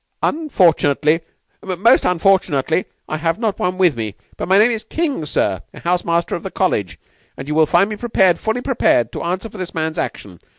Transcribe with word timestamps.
"Unfortunately 0.23 1.21
most 1.61 2.05
unfortunately 2.05 2.85
I 3.07 3.17
have 3.17 3.37
not 3.37 3.59
one 3.59 3.77
with 3.77 3.95
me, 3.95 4.15
but 4.35 4.47
my 4.47 4.57
name 4.57 4.71
is 4.71 4.83
King, 4.83 5.27
sir, 5.27 5.61
a 5.75 5.79
house 5.81 6.03
master 6.03 6.35
of 6.35 6.41
the 6.41 6.49
College, 6.49 6.97
and 7.37 7.47
you 7.47 7.53
will 7.53 7.67
find 7.67 7.87
me 7.87 7.95
prepared 7.97 8.39
fully 8.39 8.61
prepared 8.61 9.11
to 9.11 9.21
answer 9.21 9.47
for 9.47 9.59
this 9.59 9.75
man's 9.75 9.99
action. 9.99 10.39